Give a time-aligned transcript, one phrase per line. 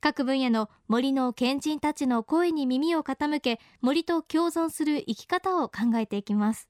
[0.00, 6.68] 各分野の森の賢人たちの声に耳を傾け森と共存する生き方を考えていきます。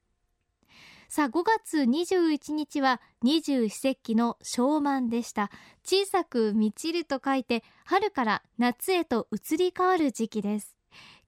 [1.09, 5.51] さあ5月21日は二十四節気の小満でした。
[5.84, 10.77] 小さく満ちると書いて春から夏へと移り変わる時期です。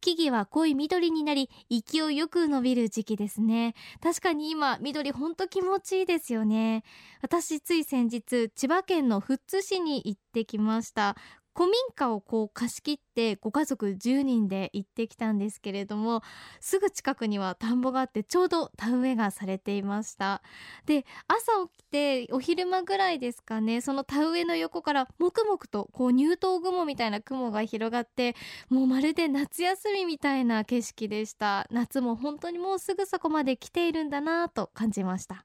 [0.00, 3.74] 木々は濃い緑になり勢いよく伸びる時期ですね。
[4.00, 6.82] 確かに今緑ほんと気持ちいいですよね。
[7.20, 11.16] 私つい先日千葉県の富津市に行ってきました。
[11.54, 16.22] 古民家をこう貸し切ってご家族10人で行ってきたんですけれども
[16.60, 20.42] すぐ近くには田んぼがあってちょうど田植えがされていました。
[20.86, 28.34] で朝起きてお昼間ぐらいですかねその田植えの横からもくもくとこう入湯雲みたいな雲が広がって
[28.70, 31.66] もうまるで夏休みみたいな景色でした。
[31.70, 35.44] 夏も本当にもうすぐそこまで来ているんだなと感じました。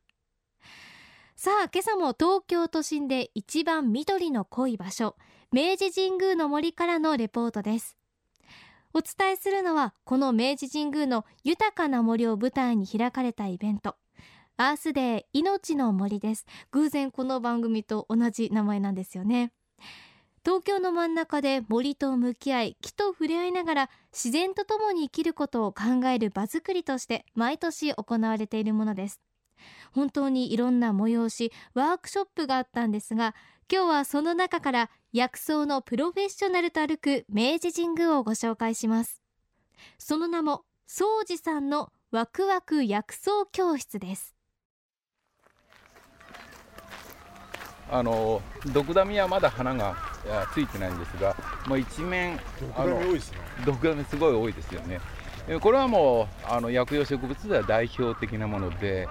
[1.35, 5.15] さあ今朝も東京都心で一番緑の濃い場所。
[5.53, 7.95] 明治神宮の森からのレポートです。
[8.93, 13.95] お伝えするのはこの明治神宮の豊かな森を舞台に開かれたイベント。
[14.57, 16.45] アースデー命の森です。
[16.71, 19.53] 偶然この番組と同じ名前なんですよね。
[20.43, 29.21] 東京の真ん中で森と向き合い木と触れ合いながら自然と共に生きることを考える場作りとして毎年行われているものです。
[29.93, 33.35] 本当にいろんな催しワークショップがあったんですが
[33.71, 39.21] 今日はその中から薬草のプロフェッショナルと歩く明治神宮をご紹介します。
[39.97, 44.35] その名も宗司さんのワクワク薬草教室です。
[47.89, 48.41] あの
[48.73, 49.95] 毒ダミはまだ花が
[50.53, 51.35] ついてないんですが、
[51.67, 53.37] まあ、一面毒ダミ多いですね。
[53.65, 55.01] 毒ダミすごい多いですよね。
[55.61, 59.07] これはもうあの薬用植物では代表的なもので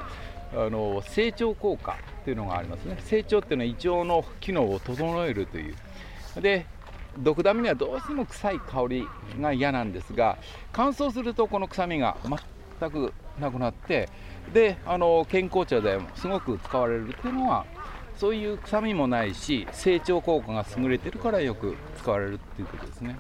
[0.54, 2.96] あの成長効果っていうのがありますね。
[3.00, 5.74] 成長っていうのは胃腸の機能を整えるという。
[6.40, 6.66] で
[7.18, 9.08] 毒ダミにはどうしても臭い香り
[9.40, 10.36] が嫌なんですが
[10.72, 12.16] 乾燥するとこの臭みが
[12.78, 14.08] 全くなくなって
[14.52, 17.64] であの健康茶でもすごく使われるっていうのは
[18.16, 23.18] そういう臭みもないし成長効果が優れてるからよく使われるっていうことですね。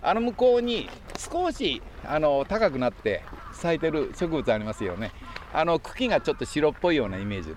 [0.00, 0.88] あの向こうに
[1.18, 5.10] 少しあの高くなって咲いてる植物ありますよね。
[5.52, 7.56] あの茎がちょっと白っぽいようなイメージの。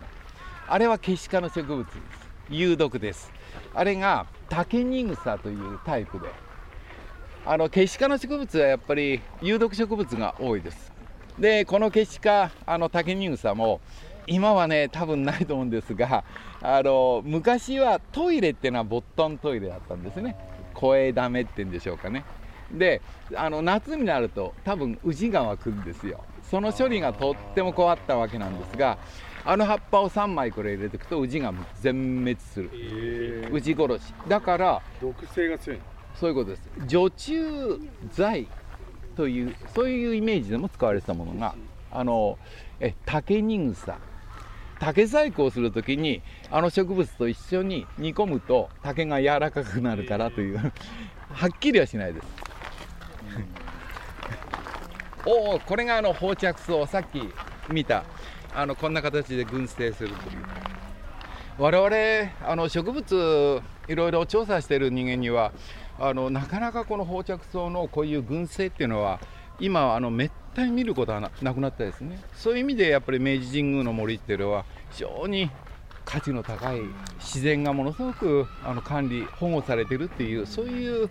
[0.68, 1.98] あれはケシ科の植物です。
[2.50, 3.32] 有毒です。
[3.74, 6.28] あれがタケニグサというタイプで。
[7.46, 10.92] あのケシ科の植物はやっぱり有毒植物が多いです。
[11.40, 13.82] でこのケシ科あのタケニグサも
[14.28, 16.24] 今はね多分ないと思うんですが
[16.62, 20.36] あの昔はトイレっていうのはボットントイレだったんですね。
[20.74, 22.24] 声ダメって言うんでしょうかね。
[22.72, 23.02] で
[23.36, 26.24] あの夏になると多分宇治川来るんですよ。
[26.52, 28.98] その処理がとっても困ったわけなんですが
[29.46, 33.48] あの葉っぱを3枚これ入れておくとウジが全滅する、え。
[33.50, 34.14] ー、ウジ殺し。
[34.28, 35.80] だから毒性が強い
[36.14, 36.70] そういうことです。
[36.86, 37.40] 除虫
[38.12, 38.48] 剤
[39.16, 41.56] というそういうイメージでも使われてたものが
[41.90, 42.38] あの
[42.82, 43.98] え竹に草
[44.78, 50.58] 竹細工をするときにあの植物と一緒に煮込むと竹が柔らかくなるからという。
[50.58, 52.28] はっきりはしないです
[55.26, 57.22] おおこれがあの放着草さっき
[57.72, 58.04] 見た。
[58.54, 60.38] あのこんな形で群生するという。
[61.58, 65.52] 我々あの植物いろいろ調査している人間には
[66.00, 69.20] あのなかなかこの放着草のこういう群生っていうのは
[69.60, 72.20] 今あのめったに見ることはなくなったですね。
[72.34, 75.52] そういう意味でやっぱり明治神宮の森っていうのは非常に
[76.04, 76.82] 価値の高い
[77.20, 81.10] 自然がものすごくあの管理保護されてるっていうそういう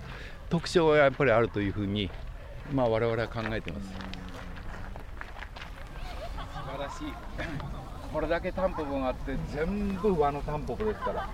[0.48, 2.10] 特徴がやっぱりあるというふうに
[2.72, 3.86] まあ我々は考えてます。
[3.86, 3.96] 素
[6.76, 7.14] 晴らしい。
[8.12, 11.28] これだけタンポポがあって全部和のタンポポですから。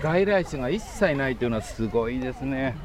[0.00, 2.76] 外来種が一切ないというのはすごいですね。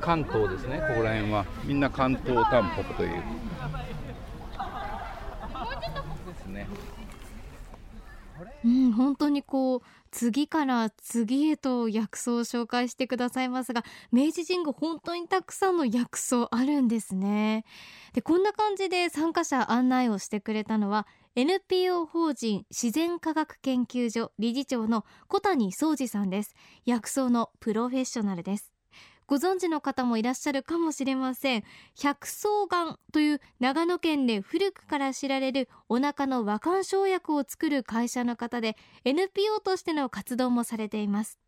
[0.00, 1.44] 関東ですねここら辺は。
[1.64, 3.20] みんな関東タンポポというで
[6.42, 6.66] すね
[8.64, 9.80] うん本当にこう
[10.10, 17.64] 次から次へと薬草を紹介してくださいますが明治神宮本当にたくさんの薬草あるんですね。
[18.14, 21.06] でこんな感じで参加者案内をしてくれたのは
[21.36, 26.54] NPO 法人自然科学研究所理事長の小谷宗司さんです。
[26.86, 28.73] 薬草のプロフェッショナルです。
[29.26, 31.64] ご存知の方もいらっしゃるかもしれません。
[31.96, 41.38] 百草丸という長野県で古くから知られるお腹の和漢生薬を作る会社の方で NPO としての活動もされています。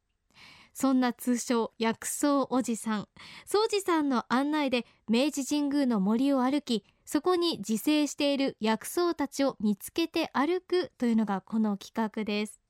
[0.73, 3.09] そんな通称薬草おじさん。
[3.47, 12.66] 宗司さんの案内で明治神宮の森を歩きそこに自生している薬草たちを見つけて歩くというのがこの企画です。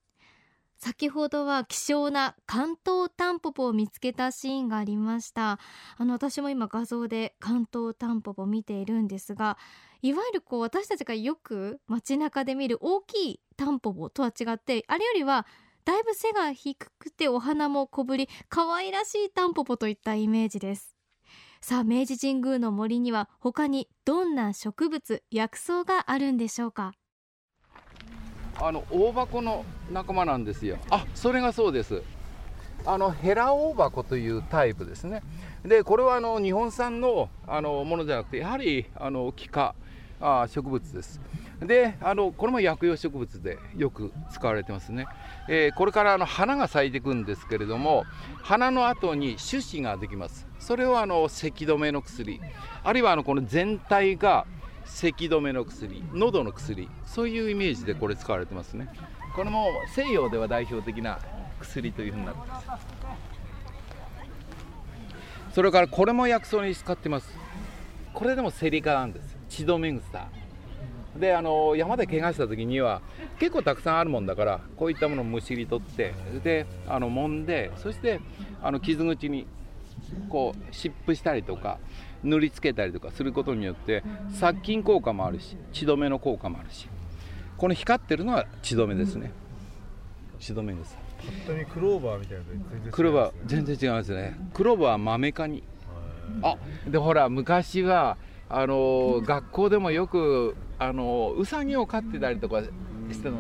[0.79, 5.59] 先ほどは希少な関東タンポポを見つけたシーンがありました。
[5.97, 9.57] あの私も今画像で関東タンポポを見ているんですが
[10.03, 15.47] いわゆるこう私たちがよく街中で見る大きいタンポポとは違ってあれよりは
[15.85, 20.95] だいぶ背が低くてお花も小ぶり可愛らしいタンポポといったイメージです。
[21.63, 26.93] さあ明治神宮の森には他にどんな植物薬草があるんでしょうか？
[28.61, 30.79] あの大箱の仲間なんですよ。
[30.91, 32.03] あそれがそうです。
[32.85, 35.23] あのヘラオオバコというタイプですね。
[35.65, 39.75] でこれはあの日本産のあのものじゃなくてやはりあの気化
[40.21, 41.21] あ植物です。
[41.61, 45.07] であのこれも薬用植物でよく使われてますね、
[45.49, 48.05] えー、これからあの花が咲いていくんですけれども
[48.43, 50.47] 花の後に種子ができます。
[50.59, 52.41] それをあの咳止めの薬
[52.85, 54.47] あるいはあのこの全体が
[54.87, 58.89] 咳止めの薬喉の薬そういうイメージでこれ使われてますね。
[59.35, 61.19] これも西洋では代表的な
[61.61, 62.69] 薬というふうになってます。
[65.53, 67.37] それからこれも薬草に使ってます。
[68.15, 69.37] これでもセリ科なんです。
[69.49, 70.29] 血止め草
[71.19, 73.01] であの山で怪我した時には
[73.39, 78.21] 結構たくさんあるもんだからこういったものをむしり取ってであの揉んでそして
[78.63, 79.47] あの傷口に
[80.29, 81.79] こう湿布したりとか
[82.23, 84.03] 塗りつけたりとかすることによって
[84.33, 86.89] 殺菌効果もあるし血止めの効果もあるし。
[87.57, 89.33] この光ってるのは血止めですね。
[90.39, 90.97] 血止めです。
[91.19, 94.37] 本当にクローバーみたいな全然クローバー全然違いますね。
[94.53, 95.63] クローバーはマメ科に。
[96.43, 102.63] あでほら昔はあの学校でもよくあのウサギを飼ってたりとか
[103.11, 103.39] しての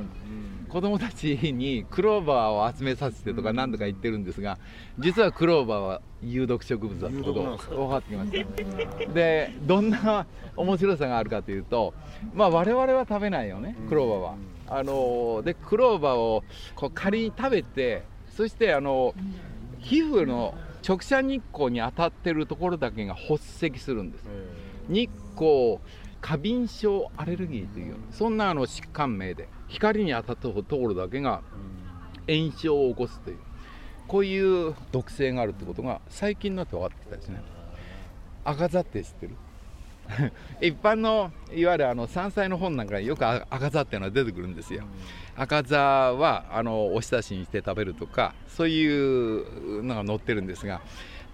[0.77, 4.59] 子供たちにクローバーを集めさせてとか何度か言ってるんですが
[4.99, 11.95] 実はクローバーは有毒植物だってことが分かってきましたでどんな面白さがあるかというと
[12.35, 14.35] まあ我々は食べないよねクローバーは。
[14.69, 16.45] あのでクローバーを
[16.75, 18.03] こう仮に食べて
[18.37, 19.15] そしてあの
[19.79, 20.53] 皮膚の
[20.87, 24.25] 直射日光に当たってるところだけが発赤するんです。
[24.91, 25.79] 日光
[26.21, 31.43] 過敏症アレルギーというそんなあの疾患名で光に当たったところだけが
[32.29, 33.39] 炎症を起こすという
[34.09, 37.43] こういう毒性があるってことが最近になって分かってきたですね。
[38.45, 39.35] 赤座って知ってる？
[40.63, 44.85] 一般のいわゆるあの山菜の本なんかによく赤座っていうのは出てくるんですよ。
[45.35, 50.81] 赤座はあのおひたしにして食べるとかそういうのが載ってるんですが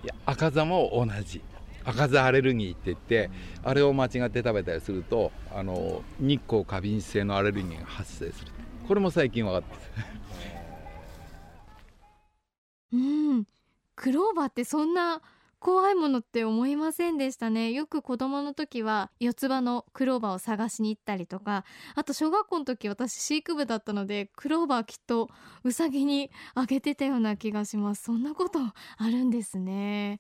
[0.03, 1.43] いや赤座も同じ
[1.85, 3.31] 赤座アレルギーって言って
[3.63, 8.53] あれを間違って食べたりするとあの日光過敏性のアレルギーが発生する。
[8.87, 9.77] これも最近分かって
[12.97, 13.45] うん。
[13.95, 15.23] クローバーってそんな
[15.63, 17.71] 怖いものって思いませんでしたね。
[17.71, 21.65] よく子供の時は四つ葉のクローバーを探しに行ったりとか
[21.95, 25.29] あと小学校の時私飼育部だったのでクローバーきっと
[25.63, 28.03] うさぎにあげてたような気がします。
[28.03, 28.75] そんなことあ
[29.07, 30.19] るんですね。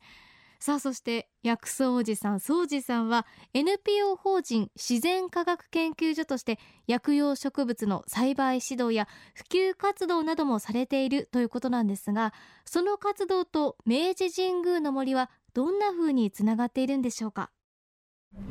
[0.64, 9.42] さあそして薬草おじさん宗司さんは NPO 法人自然科学研究所として薬用植物の栽培指導や普
[9.72, 12.32] 及活動などもされているということなんですが
[12.64, 17.50] その活動と明治神宮の森はどんな風につながっているんでしょうか？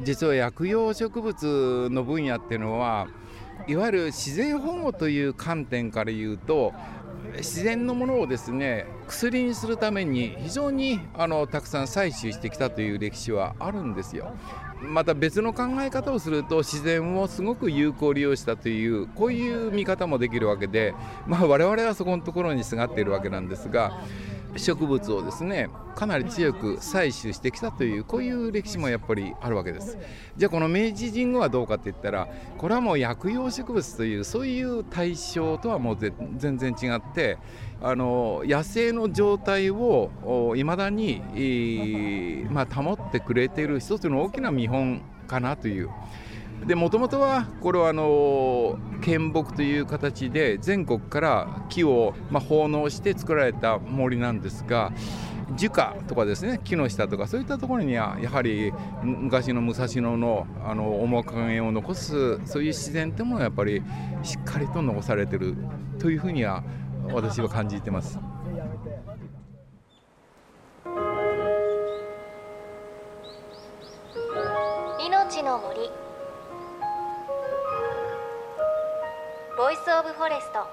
[0.04, 3.08] 実は薬用植物の分野っていうのは
[3.68, 6.74] いわゆる自然保護という観点から言うと
[7.38, 14.34] 自然のものをですね薬にするために非常にあのたくさん採取してきたという歴史はあるんですよ。
[14.82, 20.96] また別の考え方をすると自然をすごく有効利用したというこういう見方もできるわけで、
[21.28, 24.02] まあ、我々はそこのところにすがっているわけなんですが
[24.58, 29.98] 植物をですねかなり強く採取してきたというこういう歴史もやっぱりあるわけです。
[30.38, 32.28] じゃあこの明治神宮はどうかって言ったら
[32.58, 35.98] これはもう薬用植物というそういう対象とはもう
[36.38, 37.38] 全然違って
[37.82, 41.22] あの野生の状態をいまだに、
[42.50, 45.90] まあ、保ってくれている一つの大きな見本かなという。
[46.66, 54.92] でもともとはこれはあの建木という形で全国から木をま奉納して作られた森なんですが
[55.56, 58.72] 樹下とかですね木の下とかそういったところにはやはり
[59.04, 63.82] 昔の武蔵野のあの面影を残すそういう自然ってものがやっぱり
[64.24, 65.56] しっかりと残されてる
[66.00, 66.64] というふうには
[67.12, 68.20] 私は感じてます。
[75.04, 76.01] 命の森
[79.62, 80.68] Voice of Forest。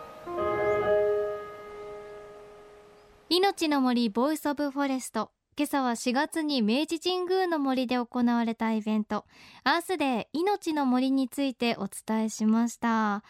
[3.29, 5.31] 命の森 Voice of Forest。
[5.59, 9.27] 今朝は4月に明治神宮の森で行われたイベント。
[9.63, 13.23] アースデー命の森についてお伝えしました。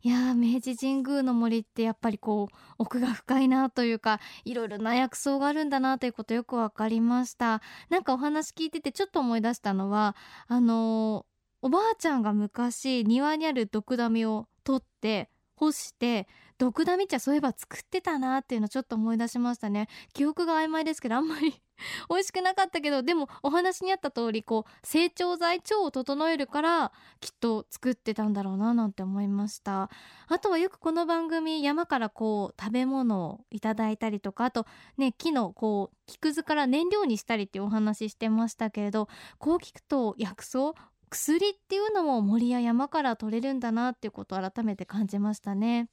[0.00, 7.60] いや明治神宮の森ってやっぱりこう奥が深いなというかいろいろな薬草があるんだなということよくわかりました。
[7.90, 10.16] なんかお話聞いててちょっと思い出したのは
[10.48, 11.26] あの
[11.60, 16.26] おばあちゃんが昔庭にあるドクダミを取って干して
[16.58, 19.88] ドクダミ茶そういえば作ってたなっていうのちょっと思い出しましたね。
[20.12, 21.60] 記憶が曖昧ですけどあんまり
[22.08, 29.90] 美味しくなかったけどでもお話にあった通りこう成長剤腸を整えるからきっと作ってたんだろうななんて思いました。
[30.28, 34.66] あとはよくこの番組山からこう食べ物をいただいたりとかあと
[34.96, 40.74] ね木のこう木くずから燃料にしたりっていうお話してましたけれどこう聞くと薬草
[41.12, 45.90] 薬っていうのも森や山から取れるんだなっていうことを改めて感じましたね。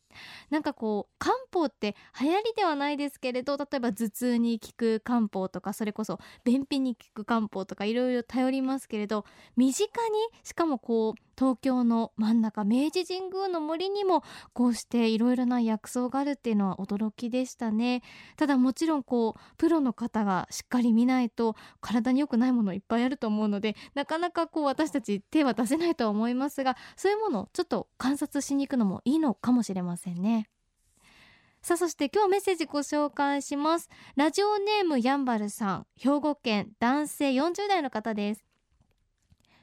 [0.50, 9.26] なんかこう漢方って流行りではないですけれど例えば頭痛に効く漢方とかそれこそ便秘に効く漢方とかいろいろ頼りますけれど
[9.58, 18.04] 身近にしかもこう東京の真ん中明治神宮の森にもこうしていろいろな薬草があるっていうのは驚きでしたね。
[18.36, 30.48] ただもちろんこうプロの方がしっかり見ないと体に良くないものいっぱいあると思うのでなかなかこう私たち手は出せないとは思いますがそういうものをちょっと観察しに行くのもいいのかもしれませんね。
[31.62, 33.90] さあそして今日メッセージご紹介します。
[34.16, 35.88] ラジオネームやんばるさん。
[35.98, 38.49] 兵庫県男性40代の方です。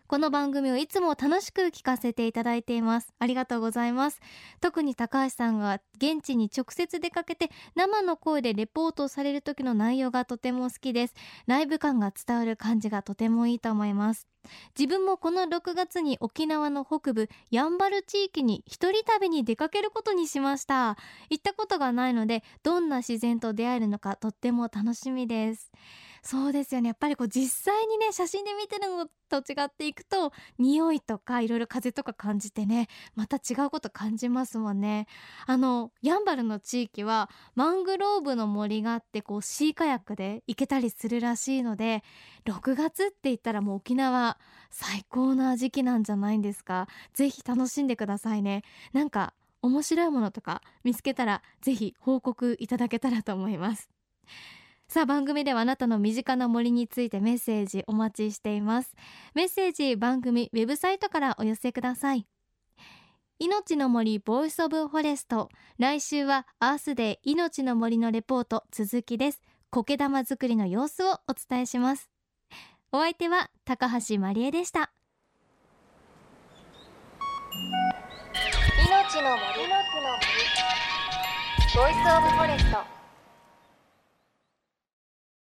[0.09, 3.13] この番組をいつも楽しく聞かせていただいています。
[3.19, 4.21] ありがとうございます。
[4.61, 11.15] 特に高橋さんが現地に直接出かけて生の声でレポートされる時の内容がとても好きです。
[11.49, 14.29] ライブ感が伝わる感じがとてもいいと思います。
[14.79, 20.97] 自分もこの6月に沖縄の北部やんばる地域に一人旅に出かけることにしました。
[21.31, 25.73] 行ったことがないのでどんな自然と出会えるのかとっても楽しみです。
[26.28, 26.88] そうですよね。
[26.88, 35.06] やっぱりこう実際にね写真で見てるのと違っていくと匂いとかいろいろ風とか感じてねまた違うこと感じますもんね。
[35.47, 42.02] あのやんばるの地域はマングローブの森があってこうシーカヤックで行けたりするらしいので
[42.45, 44.37] 6月って言ったらもう沖縄
[44.71, 46.88] 最高な時期なんじゃないんですか？
[47.14, 48.64] ぜひ楽しんでくださいね。
[48.92, 53.88] なんか面白いものとか見つけたらぜひ報告いただけたらと思います。
[54.88, 58.95] さあ番組ではあなたの身近な森についてメッセージお待ちしています。
[59.35, 62.26] メッセージ番組ウェブサイトからお寄せください。
[63.38, 65.50] 命の森ボイスオブフォレスト。
[65.78, 69.43] 来週はアースデー命の森のレポート続きです。
[69.71, 72.09] 苔玉作りの様子をお伝えします。
[72.93, 74.93] お相手は高橋真理恵でした。
[78.88, 79.69] 命の森。
[79.69, 80.26] の森。
[81.75, 83.06] ボイスオブフォレスト。